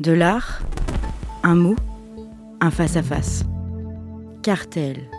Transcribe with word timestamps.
De 0.00 0.12
l'art, 0.12 0.62
un 1.42 1.54
mot, 1.54 1.76
un 2.62 2.70
face-à-face. 2.70 3.44
Cartel. 4.42 5.10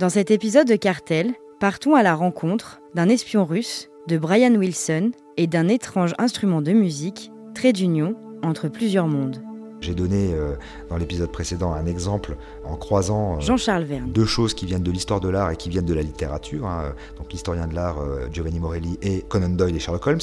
Dans 0.00 0.08
cet 0.08 0.32
épisode 0.32 0.66
de 0.66 0.74
Cartel, 0.74 1.32
partons 1.60 1.94
à 1.94 2.02
la 2.02 2.16
rencontre 2.16 2.80
d'un 2.96 3.08
espion 3.08 3.44
russe, 3.44 3.88
de 4.08 4.18
Brian 4.18 4.56
Wilson 4.56 5.12
et 5.36 5.46
d'un 5.46 5.68
étrange 5.68 6.12
instrument 6.18 6.60
de 6.60 6.72
musique, 6.72 7.30
trait 7.54 7.72
d'union 7.72 8.16
entre 8.42 8.66
plusieurs 8.66 9.06
mondes. 9.06 9.40
J'ai 9.82 9.94
donné 9.94 10.32
euh, 10.32 10.54
dans 10.88 10.96
l'épisode 10.96 11.30
précédent 11.30 11.72
un 11.72 11.84
exemple 11.86 12.36
en 12.64 12.76
croisant 12.76 13.36
euh, 13.36 13.40
Jean-Charles 13.40 13.82
Verne. 13.84 14.10
deux 14.12 14.24
choses 14.24 14.54
qui 14.54 14.64
viennent 14.64 14.82
de 14.82 14.90
l'histoire 14.90 15.20
de 15.20 15.28
l'art 15.28 15.50
et 15.50 15.56
qui 15.56 15.68
viennent 15.68 15.84
de 15.84 15.92
la 15.92 16.02
littérature, 16.02 16.66
hein, 16.66 16.94
donc 17.18 17.30
l'historien 17.32 17.66
de 17.66 17.74
l'art 17.74 17.98
euh, 18.00 18.28
Giovanni 18.32 18.60
Morelli 18.60 18.98
et 19.02 19.22
Conan 19.28 19.50
Doyle 19.50 19.76
et 19.76 19.80
Sherlock 19.80 20.06
Holmes. 20.06 20.20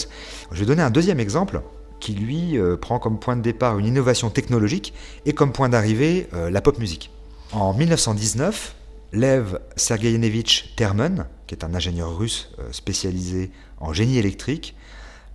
Je 0.51 0.59
vais 0.61 0.65
donner 0.65 0.81
un 0.81 0.89
deuxième 0.91 1.19
exemple 1.19 1.61
qui 1.99 2.13
lui 2.13 2.57
prend 2.79 2.97
comme 2.97 3.19
point 3.19 3.35
de 3.35 3.41
départ 3.41 3.77
une 3.77 3.85
innovation 3.85 4.29
technologique 4.29 4.93
et 5.25 5.33
comme 5.33 5.51
point 5.51 5.67
d'arrivée 5.67 6.29
la 6.31 6.61
pop 6.61 6.79
musique. 6.79 7.11
En 7.51 7.73
1919, 7.73 8.73
Lev 9.11 9.59
Sergeyevich 9.75 10.73
Termen, 10.77 11.25
qui 11.45 11.55
est 11.55 11.65
un 11.65 11.73
ingénieur 11.75 12.17
russe 12.17 12.51
spécialisé 12.71 13.51
en 13.81 13.91
génie 13.91 14.17
électrique, 14.17 14.77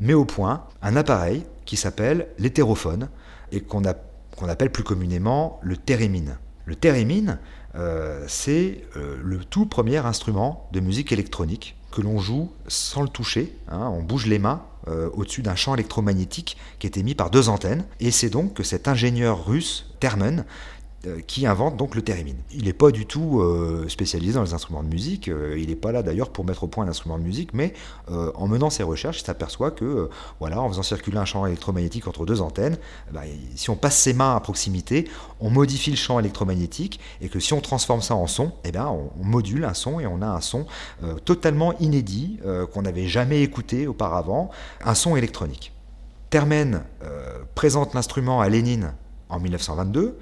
met 0.01 0.15
au 0.15 0.25
point 0.25 0.65
un 0.81 0.97
appareil 0.97 1.45
qui 1.67 1.77
s'appelle 1.77 2.29
l'hétérophone 2.39 3.11
et 3.53 3.61
qu'on 3.61 3.85
a- 3.85 3.95
qu'on 4.37 4.49
appelle 4.49 4.71
plus 4.71 4.85
communément 4.85 5.61
le 5.63 5.77
thérémine. 5.77 6.39
Le 6.67 6.77
thérémine, 6.77 7.39
euh, 7.75 8.25
c'est 8.29 8.85
euh, 8.97 9.17
le 9.23 9.45
tout 9.45 9.67
premier 9.67 9.99
instrument 9.99 10.69
de 10.73 10.81
musique 10.81 11.13
électronique 11.13 11.77
que 11.91 12.01
l'on 12.01 12.19
joue 12.19 12.51
sans 12.67 13.03
le 13.03 13.09
toucher. 13.09 13.57
hein, 13.69 13.91
on 13.93 14.03
bouge 14.03 14.27
les 14.27 14.39
mains 14.39 14.63
euh, 14.89 15.09
au-dessus 15.13 15.43
d'un 15.43 15.55
champ 15.55 15.75
électromagnétique 15.75 16.57
qui 16.79 16.87
est 16.87 16.97
émis 16.97 17.15
par 17.15 17.31
deux 17.31 17.49
antennes. 17.49 17.85
Et 18.01 18.11
c'est 18.11 18.31
donc 18.31 18.55
que 18.55 18.63
cet 18.63 18.89
ingénieur 18.89 19.47
russe, 19.47 19.95
Termen, 20.01 20.45
qui 21.27 21.47
invente 21.47 21.77
donc 21.77 21.95
le 21.95 22.03
thérémine. 22.03 22.37
Il 22.53 22.65
n'est 22.65 22.73
pas 22.73 22.91
du 22.91 23.07
tout 23.07 23.41
euh, 23.41 23.87
spécialisé 23.89 24.35
dans 24.35 24.43
les 24.43 24.55
instruments 24.55 24.83
de 24.83 24.89
musique, 24.89 25.29
euh, 25.29 25.59
il 25.59 25.69
n'est 25.69 25.77
pas 25.77 25.93
là 25.93 26.03
d'ailleurs 26.03 26.31
pour 26.31 26.45
mettre 26.45 26.65
au 26.65 26.67
point 26.67 26.85
un 26.85 26.89
instrument 26.89 27.19
de 27.19 27.25
musique, 27.25 27.51
mais 27.55 27.75
euh, 28.11 28.31
en 28.35 28.47
menant 28.49 28.71
ses 28.71 28.83
recherches, 28.83 29.21
il 29.21 29.25
s'aperçoit 29.25 29.71
que, 29.71 29.85
euh, 29.85 30.11
voilà, 30.41 30.61
en 30.61 30.69
faisant 30.69 30.83
circuler 30.83 31.19
un 31.19 31.25
champ 31.25 31.47
électromagnétique 31.47 32.07
entre 32.09 32.27
deux 32.27 32.41
antennes, 32.41 32.77
bah, 33.13 33.23
si 33.55 33.71
on 33.71 33.77
passe 33.77 33.97
ses 33.99 34.13
mains 34.13 34.37
à 34.37 34.41
proximité, 34.41 35.09
on 35.41 35.51
modifie 35.51 35.91
le 35.91 35.97
champ 35.97 36.19
électromagnétique, 36.19 37.01
et 37.21 37.29
que 37.29 37.41
si 37.41 37.53
on 37.53 37.61
transforme 37.61 38.01
ça 38.01 38.15
en 38.15 38.27
son, 38.27 38.53
eh 38.65 38.73
ben, 38.73 38.87
on, 38.87 39.11
on 39.21 39.25
module 39.25 39.65
un 39.65 39.75
son 39.75 40.01
et 40.01 40.07
on 40.07 40.23
a 40.23 40.27
un 40.27 40.41
son 40.41 40.67
euh, 41.03 41.15
totalement 41.15 41.75
inédit, 41.79 42.39
euh, 42.45 42.67
qu'on 42.67 42.83
n'avait 42.83 43.07
jamais 43.07 43.43
écouté 43.43 43.87
auparavant, 43.87 44.51
un 44.85 44.95
son 44.95 45.17
électronique. 45.17 45.73
Termen 46.31 46.83
euh, 47.03 47.39
présente 47.55 47.95
l'instrument 47.95 48.41
à 48.41 48.49
Lénine 48.49 48.93
en 49.29 49.41
1922. 49.41 50.19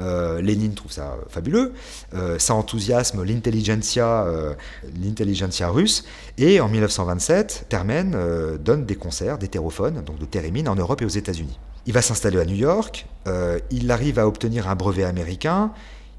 Euh, 0.00 0.40
Lénine 0.40 0.74
trouve 0.74 0.92
ça 0.92 1.16
fabuleux, 1.28 1.72
Euh, 2.14 2.38
ça 2.38 2.54
enthousiasme 2.54 3.22
l'intelligentsia, 3.24 4.24
euh, 4.24 4.54
l'intelligentsia 5.00 5.68
russe, 5.68 6.04
et 6.38 6.60
en 6.60 6.68
1927, 6.68 7.66
Termen 7.68 8.12
euh, 8.14 8.58
donne 8.58 8.84
des 8.86 8.94
concerts 8.94 9.38
d'hétérophones, 9.38 10.02
donc 10.04 10.18
de 10.18 10.24
thérémine, 10.24 10.68
en 10.68 10.74
Europe 10.74 11.02
et 11.02 11.04
aux 11.04 11.08
États-Unis. 11.08 11.58
Il 11.86 11.92
va 11.92 12.02
s'installer 12.02 12.38
à 12.38 12.44
New 12.44 12.56
York, 12.56 13.06
euh, 13.26 13.58
il 13.70 13.90
arrive 13.90 14.18
à 14.18 14.26
obtenir 14.26 14.68
un 14.68 14.74
brevet 14.74 15.04
américain, 15.04 15.72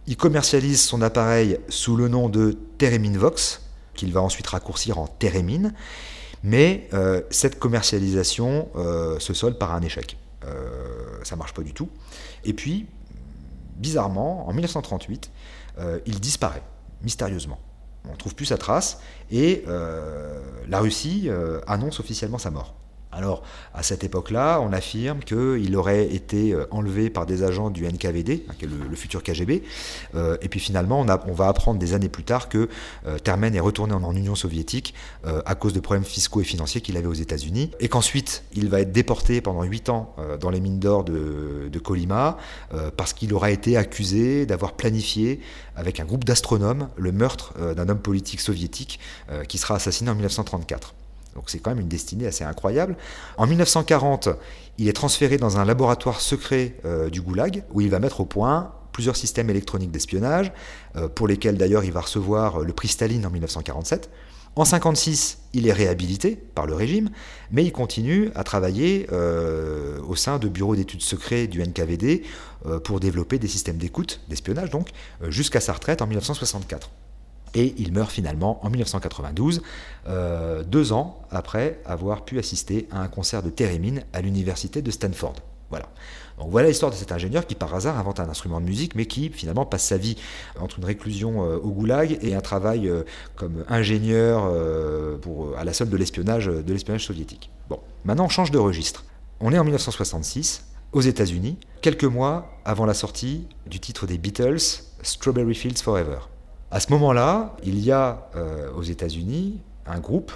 il 0.08 0.18
commercialise 0.18 0.82
son 0.82 1.02
appareil 1.02 1.58
sous 1.70 1.96
le 1.96 2.08
nom 2.08 2.30
de 2.30 2.58
Theremin 2.78 3.18
Vox, 3.18 3.62
qu'il 3.96 4.12
va 4.12 4.22
ensuite 4.22 4.48
raccourcir 4.48 5.00
en 5.00 5.08
Thérémine, 5.08 5.74
mais 6.44 6.88
euh, 6.94 7.22
cette 7.32 7.58
commercialisation 7.58 8.70
euh, 8.76 9.20
se 9.20 9.34
solde 9.34 9.58
par 9.58 9.74
un 9.74 9.82
échec. 9.82 10.18
Euh, 10.46 11.20
ça 11.24 11.36
marche 11.36 11.54
pas 11.54 11.64
du 11.64 11.74
tout. 11.74 11.90
Et 12.44 12.54
puis, 12.54 12.86
bizarrement, 13.76 14.48
en 14.48 14.54
1938, 14.54 15.32
euh, 15.78 16.00
il 16.06 16.20
disparaît, 16.20 16.64
mystérieusement. 17.02 17.60
On 18.08 18.12
ne 18.12 18.18
trouve 18.18 18.36
plus 18.36 18.46
sa 18.46 18.58
trace, 18.58 19.00
et 19.32 19.64
euh, 19.68 20.40
la 20.68 20.80
Russie 20.80 21.24
euh, 21.28 21.62
annonce 21.68 22.00
officiellement 22.00 22.38
sa 22.38 22.52
mort. 22.52 22.76
Alors, 23.16 23.44
à 23.74 23.82
cette 23.82 24.04
époque-là, 24.04 24.60
on 24.62 24.74
affirme 24.74 25.20
qu'il 25.20 25.76
aurait 25.78 26.14
été 26.14 26.54
euh, 26.54 26.66
enlevé 26.70 27.10
par 27.10 27.26
des 27.26 27.44
agents 27.44 27.70
du 27.70 27.88
NKVD, 27.88 28.46
hein, 28.50 28.54
le, 28.62 28.96
futur 28.96 29.24
KGB, 29.24 29.64
euh, 30.16 30.38
et 30.42 30.50
puis 30.50 30.60
finalement, 30.60 31.00
on, 31.00 31.34
va 31.34 31.48
apprendre 31.48 31.80
des 31.80 31.94
années 31.94 32.10
plus 32.10 32.24
tard 32.24 32.50
que 32.50 32.68
euh, 33.08 33.18
Termen 33.18 33.56
est 33.56 33.60
retourné 33.62 33.94
en, 33.94 34.16
Union 34.16 34.36
soviétique 34.36 34.94
euh, 35.26 35.42
à 35.46 35.56
cause 35.56 35.74
de 35.74 35.80
problèmes 35.80 36.04
fiscaux 36.04 36.42
et 36.42 36.44
financiers 36.44 36.82
qu'il 36.82 36.98
avait 36.98 37.08
aux 37.08 37.14
États-Unis, 37.14 37.72
et 37.80 37.88
qu'ensuite, 37.88 38.44
il 38.54 38.70
va 38.70 38.82
être 38.82 38.92
déporté 38.92 39.40
pendant 39.40 39.64
8 39.64 39.90
ans 39.90 40.16
dans 40.40 40.50
les 40.50 40.60
mines 40.60 40.80
d'or 40.80 41.04
de, 41.04 41.70
de 41.72 41.80
Colima, 41.80 42.38
parce 42.98 43.14
qu'il 43.14 43.34
aura 43.34 43.52
été 43.52 43.78
accusé 43.78 44.46
d'avoir 44.46 44.74
planifié, 44.74 45.40
avec 45.76 46.00
un 46.00 46.06
groupe 46.06 46.24
d'astronomes, 46.24 46.90
le 46.98 47.12
meurtre 47.12 47.54
d'un 47.76 47.90
homme 47.90 48.00
politique 48.00 48.42
soviétique 48.42 49.00
qui 49.48 49.58
sera 49.58 49.76
assassiné 49.76 50.10
en 50.10 50.16
1934. 50.16 50.94
Donc 51.36 51.50
c'est 51.50 51.60
quand 51.60 51.72
même 51.72 51.82
une 51.82 51.90
destinée 51.90 52.28
assez 52.28 52.44
incroyable. 52.44 52.96
En 53.38 53.46
1940, 53.46 54.30
il 54.78 54.88
est 54.88 54.94
transféré 54.94 55.38
dans 55.38 55.58
un 55.58 55.66
laboratoire 55.66 56.22
secret 56.22 56.76
euh, 56.86 57.10
du 57.10 57.22
Goulag, 57.22 57.64
où 57.74 57.82
il 57.82 57.90
va 57.90 58.00
mettre 58.00 58.22
au 58.22 58.26
point 58.26 58.72
plusieurs 58.94 59.18
systèmes 59.18 59.50
électroniques 59.50 59.92
d'espionnage, 59.92 60.54
euh, 60.96 61.10
pour 61.10 61.28
lesquels 61.28 61.58
d'ailleurs 61.58 61.84
il 61.84 61.92
va 61.92 62.02
recevoir 62.02 62.62
euh, 62.62 62.66
le 62.66 62.72
prix 62.72 62.88
Staline 62.88 63.26
en 63.26 63.30
1947. 63.30 64.10
En 64.56 64.64
1956, 64.64 65.40
il 65.52 65.68
est 65.68 65.74
réhabilité 65.74 66.38
par 66.56 66.66
le 66.66 66.74
régime, 66.74 67.10
mais 67.52 67.66
il 67.66 67.74
continue 67.74 68.32
à 68.36 68.46
travailler 68.46 69.06
au 70.08 70.16
sein 70.16 70.40
de 70.40 70.48
bureaux 70.48 70.78
d'études 70.78 71.02
secrets 71.02 71.48
du 71.48 71.62
NKVD 71.62 72.24
pour 72.86 73.02
développer 73.02 73.38
des 73.38 73.50
systèmes 73.50 73.76
d'écoute, 73.76 74.22
d'espionnage 74.30 74.70
donc, 74.70 74.92
jusqu'à 75.28 75.60
sa 75.60 75.74
retraite 75.74 76.02
en 76.02 76.08
1964. 76.08 76.90
Et 77.56 77.74
il 77.78 77.94
meurt 77.94 78.12
finalement 78.12 78.64
en 78.64 78.70
1992, 78.70 79.64
euh, 80.08 80.64
deux 80.64 80.92
ans 80.92 81.22
après 81.32 81.80
avoir 81.86 82.26
pu 82.26 82.38
assister 82.38 82.88
à 82.92 83.00
un 83.00 83.08
concert 83.08 83.42
de 83.42 83.50
thérémine 83.50 84.04
à 84.14 84.22
l'université 84.22 84.82
de 84.82 84.92
Stanford. 84.92 85.36
Voilà. 85.70 85.88
L'histoire 86.68 86.92
de 86.92 86.96
cet 86.96 87.12
ingénieur 87.12 87.48
qui 87.48 87.56
par 87.56 87.74
hasard 87.74 87.98
invente 87.98 88.20
un 88.20 88.30
instrument 88.30 88.60
de 88.62 88.66
musique, 88.66 88.94
mais 88.94 89.06
qui 89.06 89.30
finalement 89.30 89.66
passe 89.66 89.86
sa 89.86 89.98
vie 89.98 90.18
entre 90.60 90.80
une 90.80 90.86
réclusion 90.86 91.44
euh, 91.44 91.58
au 91.58 91.70
goulag 91.70 92.20
et 92.22 92.36
un 92.36 92.42
travail 92.42 92.88
euh, 92.88 93.04
comme 93.36 93.64
ingénieur 93.70 94.52
pour, 95.22 95.58
à 95.58 95.64
la 95.64 95.74
solde 95.74 95.90
de 95.90 95.98
l'espionnage 95.98 96.48
de 96.48 96.74
l'espionnage 96.74 97.06
soviétique. 97.06 97.50
Bon, 97.70 97.80
maintenant 98.04 98.26
on 98.26 98.30
change 98.30 98.52
de 98.52 98.60
registre. 98.60 99.06
On 99.40 99.54
est 99.54 99.58
en 99.58 99.64
1966 99.64 100.66
aux 100.92 101.02
États-Unis, 101.02 101.58
quelques 101.82 102.06
mois 102.06 102.50
avant 102.64 102.86
la 102.86 102.94
sortie 102.94 103.48
du 103.68 103.80
titre 103.80 104.08
des 104.08 104.18
Beatles, 104.18 104.62
Strawberry 105.02 105.56
Fields 105.56 105.82
Forever. 105.82 106.20
À 106.72 106.80
ce 106.80 106.92
moment-là, 106.92 107.56
il 107.64 107.80
y 107.80 107.92
a 107.92 108.28
euh, 108.36 108.72
aux 108.74 108.84
États-Unis 108.84 109.60
un 109.86 110.00
groupe, 110.00 110.32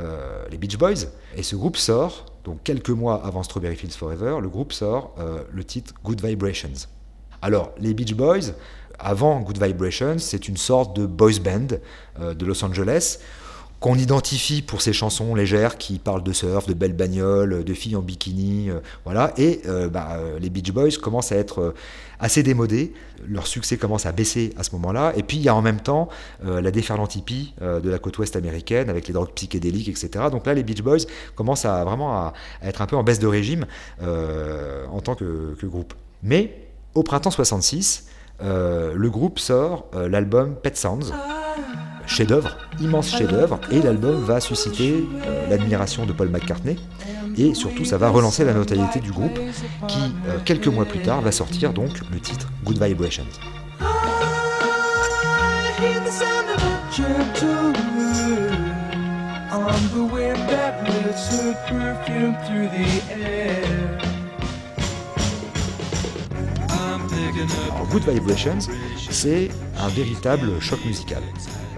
euh, 0.00 0.44
les 0.50 0.56
Beach 0.56 0.78
Boys, 0.78 1.06
et 1.36 1.42
ce 1.42 1.56
groupe 1.56 1.76
sort, 1.76 2.26
donc 2.44 2.62
quelques 2.64 2.90
mois 2.90 3.24
avant 3.24 3.42
Strawberry 3.42 3.76
Fields 3.76 3.92
Forever, 3.92 4.38
le 4.40 4.48
groupe 4.48 4.72
sort 4.72 5.14
euh, 5.18 5.44
le 5.52 5.64
titre 5.64 5.92
Good 6.02 6.24
Vibrations. 6.24 6.88
Alors, 7.42 7.72
les 7.78 7.92
Beach 7.92 8.14
Boys, 8.14 8.52
avant 8.98 9.40
Good 9.40 9.62
Vibrations, 9.62 10.18
c'est 10.18 10.48
une 10.48 10.56
sorte 10.56 10.96
de 10.96 11.04
boys 11.04 11.40
band 11.42 11.76
de 12.32 12.46
Los 12.46 12.64
Angeles 12.64 13.18
qu'on 13.84 13.96
identifie 13.96 14.62
pour 14.62 14.80
ses 14.80 14.94
chansons 14.94 15.34
légères 15.34 15.76
qui 15.76 15.98
parlent 15.98 16.22
de 16.22 16.32
surf, 16.32 16.66
de 16.66 16.72
belles 16.72 16.94
bagnoles, 16.94 17.64
de 17.64 17.74
filles 17.74 17.96
en 17.96 18.00
bikini, 18.00 18.70
euh, 18.70 18.80
voilà. 19.04 19.34
Et 19.36 19.60
euh, 19.66 19.90
bah, 19.90 20.12
euh, 20.12 20.38
les 20.38 20.48
Beach 20.48 20.72
Boys 20.72 20.96
commencent 21.02 21.32
à 21.32 21.36
être 21.36 21.74
assez 22.18 22.42
démodés, 22.42 22.94
leur 23.28 23.46
succès 23.46 23.76
commence 23.76 24.06
à 24.06 24.12
baisser 24.12 24.54
à 24.56 24.62
ce 24.62 24.70
moment-là. 24.76 25.12
Et 25.18 25.22
puis 25.22 25.36
il 25.36 25.42
y 25.42 25.50
a 25.50 25.54
en 25.54 25.60
même 25.60 25.80
temps 25.80 26.08
la 26.42 26.70
déferlante 26.70 27.14
hippie 27.14 27.52
de 27.60 27.90
la 27.90 27.98
côte 27.98 28.16
ouest 28.16 28.36
américaine 28.36 28.88
avec 28.88 29.06
les 29.06 29.12
drogues 29.12 29.32
psychédéliques, 29.34 29.88
etc. 29.88 30.28
Donc 30.30 30.46
là, 30.46 30.54
les 30.54 30.62
Beach 30.62 30.80
Boys 30.80 31.04
commencent 31.34 31.66
à 31.66 31.84
vraiment 31.84 32.14
à, 32.14 32.32
être 32.62 32.80
un 32.80 32.86
peu 32.86 32.96
en 32.96 33.02
baisse 33.02 33.18
de 33.18 33.26
régime 33.26 33.66
en 34.00 35.00
tant 35.02 35.14
que, 35.14 35.54
groupe. 35.64 35.92
Mais 36.22 36.68
au 36.94 37.02
printemps 37.02 37.30
66, 37.30 38.06
euh, 38.42 38.94
le 38.94 39.10
groupe 39.10 39.38
sort 39.38 39.90
l'album 39.92 40.54
Pet 40.54 40.74
Sounds 40.74 41.12
chef-d'œuvre, 42.06 42.56
immense 42.80 43.10
chef-d'œuvre, 43.10 43.60
et 43.70 43.80
l'album 43.80 44.22
va 44.22 44.40
susciter 44.40 45.06
euh, 45.26 45.50
l'admiration 45.50 46.06
de 46.06 46.12
Paul 46.12 46.28
McCartney, 46.28 46.76
et 47.36 47.54
surtout 47.54 47.84
ça 47.84 47.98
va 47.98 48.10
relancer 48.10 48.44
la 48.44 48.54
notoriété 48.54 49.00
du 49.00 49.10
groupe, 49.10 49.38
qui 49.88 49.98
euh, 50.28 50.38
quelques 50.44 50.68
mois 50.68 50.84
plus 50.84 51.00
tard 51.00 51.20
va 51.20 51.32
sortir 51.32 51.72
donc 51.72 51.90
le 52.12 52.20
titre 52.20 52.48
Good 52.64 52.82
Vibrations. 52.82 53.24
Alors 67.72 67.86
Good 67.90 68.08
Vibrations, 68.08 68.58
c'est 69.10 69.48
un 69.78 69.88
véritable 69.88 70.60
choc 70.60 70.84
musical. 70.84 71.22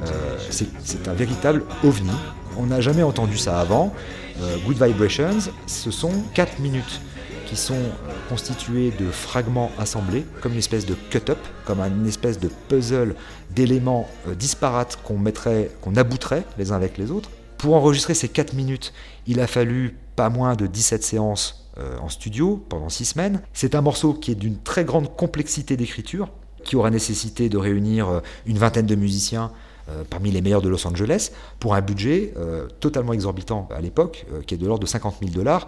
Euh, 0.02 0.38
c'est 0.50 1.08
un 1.08 1.14
véritable 1.14 1.64
ovni 1.84 2.10
On 2.56 2.66
n'a 2.66 2.81
jamais 2.81 3.02
entendu 3.02 3.37
ça 3.37 3.60
avant. 3.60 3.93
Euh, 4.40 4.56
Good 4.66 4.82
Vibrations, 4.82 5.50
ce 5.66 5.90
sont 5.90 6.12
4 6.34 6.58
minutes 6.60 7.00
qui 7.46 7.56
sont 7.56 7.75
euh, 7.75 8.12
constituées 8.28 8.93
de 8.98 9.10
fragments 9.10 9.70
assemblés, 9.78 10.26
comme 10.43 10.52
une 10.52 10.58
espèce 10.58 10.84
de 10.84 10.94
cut-up, 11.10 11.38
comme 11.64 11.81
une 11.81 12.06
espèce 12.06 12.38
de 12.38 12.50
puzzle 12.69 13.14
d'éléments 13.50 14.08
disparates 14.38 14.98
qu'on 15.02 15.19
mettrait, 15.19 15.70
qu'on 15.81 15.96
abouterait 15.96 16.44
les 16.58 16.72
uns 16.72 16.76
avec 16.76 16.99
les 16.99 17.10
autres. 17.10 17.31
Pour 17.58 17.75
enregistrer 17.75 18.14
ces 18.14 18.28
4 18.28 18.52
minutes, 18.54 18.92
il 19.26 19.40
a 19.40 19.46
fallu 19.46 19.96
pas 20.16 20.28
moins 20.28 20.54
de 20.54 20.66
17 20.66 21.02
séances 21.02 21.70
en 22.00 22.08
studio 22.08 22.64
pendant 22.69 22.88
6 22.88 23.04
semaines. 23.04 23.42
C'est 23.52 23.75
un 23.75 23.82
morceau 23.82 24.14
qui 24.14 24.32
est 24.32 24.34
d'une 24.34 24.58
très 24.58 24.84
grande 24.84 25.14
complexité 25.14 25.76
d'écriture, 25.76 26.31
qui 26.64 26.75
aura 26.75 26.90
nécessité 26.90 27.49
de 27.49 27.56
réunir 27.56 28.22
une 28.46 28.58
vingtaine 28.58 28.87
de 28.87 28.94
musiciens 28.94 29.52
euh, 29.88 30.02
parmi 30.08 30.30
les 30.30 30.40
meilleurs 30.40 30.62
de 30.62 30.68
Los 30.68 30.86
Angeles, 30.86 31.30
pour 31.60 31.74
un 31.74 31.80
budget 31.80 32.32
euh, 32.36 32.66
totalement 32.80 33.12
exorbitant 33.12 33.68
à 33.74 33.80
l'époque, 33.80 34.26
euh, 34.32 34.42
qui 34.42 34.54
est 34.54 34.58
de 34.58 34.66
l'ordre 34.66 34.82
de 34.82 34.88
50 34.88 35.16
000 35.20 35.32
dollars. 35.32 35.66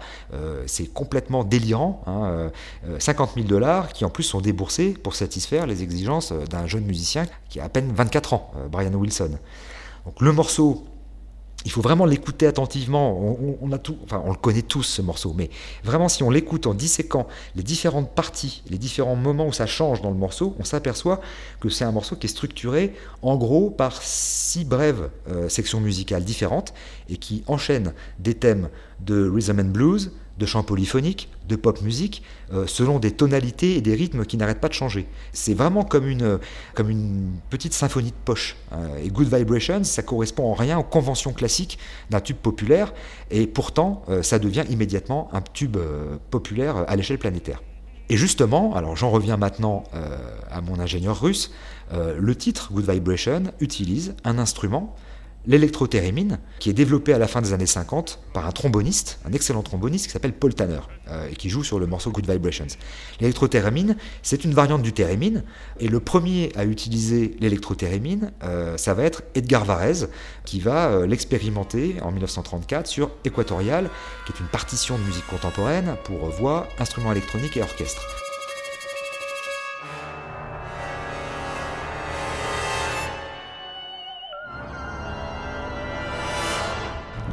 C'est 0.65 0.91
complètement 0.93 1.43
délirant. 1.43 2.03
Hein, 2.05 2.49
euh, 2.87 2.99
50 2.99 3.31
000 3.35 3.47
dollars 3.47 3.93
qui 3.93 4.05
en 4.05 4.09
plus 4.09 4.23
sont 4.23 4.41
déboursés 4.41 4.91
pour 4.91 5.15
satisfaire 5.15 5.67
les 5.67 5.83
exigences 5.83 6.31
d'un 6.31 6.67
jeune 6.67 6.85
musicien 6.85 7.25
qui 7.49 7.59
a 7.59 7.65
à 7.65 7.69
peine 7.69 7.91
24 7.93 8.33
ans, 8.33 8.51
Brian 8.71 8.93
Wilson. 8.93 9.31
Donc 10.05 10.21
le 10.21 10.31
morceau 10.31 10.85
il 11.65 11.71
faut 11.71 11.81
vraiment 11.81 12.05
l'écouter 12.05 12.47
attentivement. 12.47 13.37
On, 13.61 13.67
le 13.67 14.35
connaît 14.35 14.61
tous 14.61 14.83
ce 14.83 15.01
morceau, 15.01 15.33
mais 15.35 15.49
vraiment, 15.83 16.07
si 16.07 16.23
on 16.23 16.29
l'écoute 16.29 16.67
en 16.67 16.73
disséquant 16.73 17.27
les 17.55 17.63
différentes 17.63 18.11
parties, 18.11 18.63
les 18.69 18.77
différents 18.77 19.15
moments 19.15 19.47
où 19.47 19.53
ça 19.53 19.65
change 19.65 20.01
dans 20.01 20.09
le 20.09 20.15
morceau, 20.15 20.55
on 20.59 20.63
s'aperçoit 20.63 21.19
que 21.59 21.69
c'est 21.69 21.83
un 21.83 21.91
morceau 21.91 22.15
qui 22.15 22.27
est 22.27 22.29
structuré 22.29 22.93
en 23.21 23.35
gros 23.35 23.69
par 23.69 24.01
six 24.01 24.63
brèves 24.63 25.09
euh, 25.29 25.49
sections 25.49 25.81
musicales 25.81 26.23
différentes 26.23 26.73
et 27.09 27.17
qui 27.17 27.43
enchaînent 27.47 27.93
des 28.19 28.35
thèmes 28.35 28.69
de 29.01 29.29
rhythm 29.29 29.59
and 29.59 29.71
blues, 29.71 30.11
de 30.39 30.45
chant 30.45 30.63
polyphonique, 30.63 31.29
de 31.47 31.55
pop 31.55 31.81
musique, 31.81 32.23
euh, 32.53 32.65
selon 32.65 32.97
des 32.97 33.11
tonalités 33.11 33.75
et 33.75 33.81
des 33.81 33.93
rythmes 33.93 34.25
qui 34.25 34.37
n'arrêtent 34.37 34.61
pas 34.61 34.69
de 34.69 34.73
changer. 34.73 35.07
C'est 35.33 35.53
vraiment 35.53 35.83
comme 35.83 36.07
une, 36.07 36.39
une 36.79 37.31
petite 37.49 37.73
symphonie 37.73 38.11
de 38.11 38.23
poche. 38.25 38.55
hein. 38.71 38.87
Et 39.03 39.09
Good 39.09 39.31
Vibrations, 39.33 39.83
ça 39.83 40.01
correspond 40.01 40.49
en 40.49 40.53
rien 40.53 40.79
aux 40.79 40.83
conventions 40.83 41.33
classiques 41.33 41.77
d'un 42.09 42.21
tube 42.21 42.37
populaire, 42.37 42.93
et 43.29 43.45
pourtant, 43.45 44.03
euh, 44.09 44.23
ça 44.23 44.39
devient 44.39 44.63
immédiatement 44.69 45.29
un 45.33 45.41
tube 45.41 45.77
euh, 45.77 46.15
populaire 46.31 46.85
à 46.87 46.95
l'échelle 46.95 47.19
planétaire. 47.19 47.61
Et 48.11 48.17
justement, 48.17 48.73
alors 48.73 48.95
j'en 48.95 49.11
reviens 49.11 49.37
maintenant 49.37 49.83
euh, 49.93 50.17
à 50.49 50.61
mon 50.61 50.79
ingénieur 50.79 51.21
russe, 51.21 51.51
euh, 51.93 52.17
le 52.19 52.35
titre 52.35 52.71
Good 52.73 52.89
Vibration 52.89 53.43
utilise 53.59 54.15
un 54.23 54.39
instrument, 54.39 54.95
l'électrothérémine, 55.47 56.39
qui 56.59 56.69
est 56.69 56.73
développé 56.73 57.13
à 57.13 57.17
la 57.17 57.27
fin 57.27 57.41
des 57.41 57.53
années 57.53 57.65
50 57.65 58.19
par 58.33 58.45
un 58.45 58.51
tromboniste, 58.51 59.19
un 59.25 59.31
excellent 59.31 59.63
tromboniste 59.63 60.07
qui 60.07 60.11
s'appelle 60.11 60.33
Paul 60.33 60.53
Tanner, 60.53 60.79
euh, 61.09 61.29
et 61.31 61.35
qui 61.35 61.49
joue 61.49 61.63
sur 61.63 61.79
le 61.79 61.87
morceau 61.87 62.11
Good 62.11 62.29
Vibrations. 62.29 62.67
L'électrothérémine, 63.19 63.95
c'est 64.21 64.43
une 64.43 64.53
variante 64.53 64.81
du 64.81 64.93
thérémine, 64.93 65.43
et 65.79 65.87
le 65.87 65.99
premier 65.99 66.51
à 66.55 66.65
utiliser 66.65 67.35
l'électrothérémine, 67.39 68.31
euh, 68.43 68.77
ça 68.77 68.93
va 68.93 69.03
être 69.03 69.23
Edgar 69.35 69.65
Varèse, 69.65 70.09
qui 70.45 70.59
va 70.59 70.89
euh, 70.89 71.07
l'expérimenter 71.07 71.95
en 72.01 72.11
1934 72.11 72.87
sur 72.87 73.11
Équatorial, 73.25 73.89
qui 74.25 74.33
est 74.33 74.39
une 74.39 74.47
partition 74.47 74.97
de 74.97 75.03
musique 75.03 75.27
contemporaine 75.27 75.95
pour 76.03 76.29
voix, 76.29 76.67
instruments 76.79 77.11
électroniques 77.11 77.57
et 77.57 77.61
orchestre. 77.61 78.28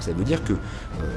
Ça 0.07 0.13
veut 0.13 0.25
dire 0.25 0.45
que 0.45 0.53
euh, 0.53 0.57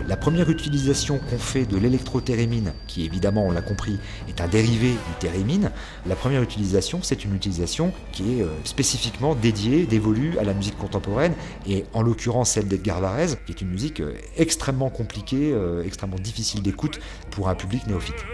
la 0.07 0.17
première 0.17 0.49
utilisation 0.49 1.19
qu'on 1.19 1.37
fait 1.37 1.65
de 1.65 1.77
l'électrothérémine, 1.77 2.73
qui 2.87 3.05
évidemment, 3.05 3.45
on 3.45 3.51
l'a 3.51 3.61
compris, 3.61 3.99
est 4.27 4.41
un 4.41 4.47
dérivé 4.47 4.89
du 4.89 5.13
thérémine, 5.19 5.69
la 6.07 6.15
première 6.15 6.41
utilisation, 6.41 6.99
c'est 7.03 7.23
une 7.23 7.35
utilisation 7.35 7.93
qui 8.11 8.39
est 8.39 8.41
euh, 8.41 8.47
spécifiquement 8.63 9.35
dédiée, 9.35 9.85
dévolue 9.85 10.39
à 10.39 10.43
la 10.43 10.55
musique 10.55 10.77
contemporaine, 10.77 11.33
et 11.67 11.85
en 11.93 12.01
l'occurrence 12.01 12.51
celle 12.51 12.67
d'Edgar 12.67 12.99
Varèse, 12.99 13.37
qui 13.45 13.51
est 13.51 13.61
une 13.61 13.69
musique 13.69 13.99
euh, 13.99 14.13
extrêmement 14.37 14.89
compliquée, 14.89 15.55
extrêmement 15.85 16.17
difficile 16.17 16.61
d'écoute 16.61 16.99
pour 17.29 17.49
un 17.49 17.55
public 17.55 17.85
néophyte. 17.87 18.25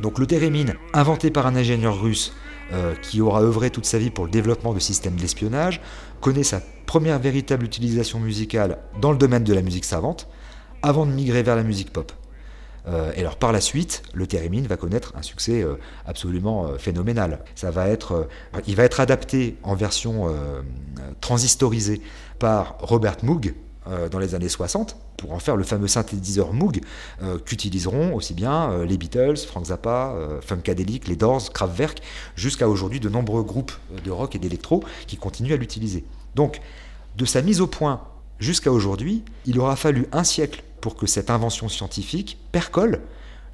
Donc 0.00 0.18
le 0.18 0.26
thérémine, 0.26 0.74
inventé 0.92 1.30
par 1.30 1.46
un 1.46 1.54
ingénieur 1.54 2.00
russe 2.00 2.32
euh, 2.72 2.94
qui 2.96 3.20
aura 3.20 3.42
œuvré 3.42 3.70
toute 3.70 3.86
sa 3.86 3.98
vie 3.98 4.10
pour 4.10 4.24
le 4.24 4.30
développement 4.30 4.74
de 4.74 4.78
systèmes 4.78 5.16
d'espionnage, 5.16 5.80
connaît 6.20 6.42
sa 6.42 6.60
première 6.86 7.18
véritable 7.18 7.64
utilisation 7.64 8.18
musicale 8.18 8.78
dans 9.00 9.12
le 9.12 9.18
domaine 9.18 9.44
de 9.44 9.54
la 9.54 9.62
musique 9.62 9.84
savante, 9.84 10.28
avant 10.82 11.06
de 11.06 11.12
migrer 11.12 11.42
vers 11.42 11.56
la 11.56 11.62
musique 11.62 11.92
pop. 11.92 12.12
Euh, 12.88 13.12
et 13.16 13.20
alors 13.20 13.36
par 13.36 13.52
la 13.52 13.60
suite, 13.60 14.02
le 14.14 14.26
thérémine 14.26 14.66
va 14.66 14.76
connaître 14.76 15.12
un 15.16 15.22
succès 15.22 15.62
euh, 15.62 15.74
absolument 16.06 16.72
phénoménal. 16.78 17.44
Ça 17.54 17.70
va 17.70 17.88
être, 17.88 18.28
il 18.66 18.76
va 18.76 18.84
être 18.84 19.00
adapté 19.00 19.56
en 19.62 19.74
version 19.74 20.32
transistorisée 21.20 22.00
par 22.38 22.76
Robert 22.80 23.16
Moog 23.22 23.54
euh, 23.88 24.08
dans 24.08 24.18
les 24.18 24.34
années 24.34 24.48
60 24.48 24.96
pour 25.16 25.32
en 25.32 25.38
faire 25.38 25.56
le 25.56 25.64
fameux 25.64 25.86
synthétiseur 25.86 26.52
Moog 26.52 26.80
euh, 27.22 27.38
qu'utiliseront 27.38 28.14
aussi 28.14 28.34
bien 28.34 28.70
euh, 28.70 28.84
les 28.84 28.96
Beatles, 28.96 29.36
Frank 29.38 29.66
Zappa, 29.66 30.14
Funkadelic, 30.44 31.08
les 31.08 31.16
Doors, 31.16 31.52
Kraftwerk, 31.52 32.00
jusqu'à 32.34 32.68
aujourd'hui 32.68 33.00
de 33.00 33.08
nombreux 33.08 33.42
groupes 33.42 33.72
de 34.04 34.10
rock 34.10 34.34
et 34.34 34.38
d'électro 34.38 34.82
qui 35.06 35.16
continuent 35.16 35.54
à 35.54 35.56
l'utiliser. 35.56 36.04
Donc, 36.34 36.60
de 37.16 37.24
sa 37.24 37.42
mise 37.42 37.60
au 37.60 37.66
point 37.66 38.02
jusqu'à 38.38 38.72
aujourd'hui, 38.72 39.22
il 39.46 39.58
aura 39.58 39.76
fallu 39.76 40.06
un 40.12 40.24
siècle 40.24 40.62
pour 40.80 40.96
que 40.96 41.06
cette 41.06 41.30
invention 41.30 41.68
scientifique 41.68 42.38
percole 42.52 43.00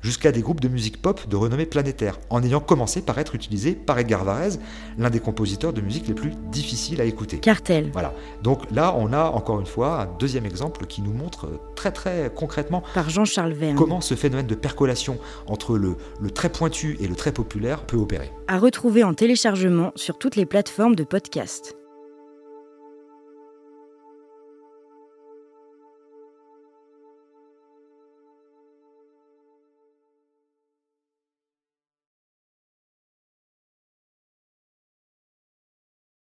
jusqu'à 0.02 0.32
des 0.32 0.42
groupes 0.42 0.60
de 0.60 0.68
musique 0.68 1.00
pop 1.00 1.28
de 1.28 1.36
renommée 1.36 1.66
planétaire, 1.66 2.18
en 2.28 2.42
ayant 2.42 2.60
commencé 2.60 3.02
par 3.02 3.18
être 3.18 3.34
utilisé 3.34 3.72
par 3.74 3.98
Edgar 3.98 4.24
Varèse, 4.24 4.60
l'un 4.98 5.10
des 5.10 5.20
compositeurs 5.20 5.72
de 5.72 5.80
musique 5.80 6.06
les 6.08 6.14
plus 6.14 6.32
difficiles 6.50 7.00
à 7.00 7.04
écouter. 7.04 7.38
Cartel. 7.38 7.90
Voilà. 7.92 8.12
Donc 8.42 8.70
là, 8.70 8.94
on 8.96 9.12
a 9.12 9.24
encore 9.24 9.60
une 9.60 9.66
fois 9.66 10.02
un 10.02 10.06
deuxième 10.18 10.44
exemple 10.44 10.86
qui 10.86 11.02
nous 11.02 11.12
montre 11.12 11.48
très 11.76 11.92
très 11.92 12.30
concrètement 12.34 12.82
Par 12.94 13.10
Jean-Charles 13.10 13.52
Verne. 13.52 13.76
comment 13.76 14.00
ce 14.00 14.14
phénomène 14.14 14.46
de 14.46 14.54
percolation 14.54 15.18
entre 15.46 15.78
le, 15.78 15.96
le 16.20 16.30
très 16.30 16.48
pointu 16.48 16.96
et 17.00 17.06
le 17.06 17.14
très 17.14 17.32
populaire 17.32 17.82
peut 17.82 17.96
opérer. 17.96 18.30
À 18.48 18.58
retrouver 18.58 19.04
en 19.04 19.14
téléchargement 19.14 19.92
sur 19.96 20.18
toutes 20.18 20.36
les 20.36 20.46
plateformes 20.46 20.94
de 20.94 21.04
podcast. 21.04 21.76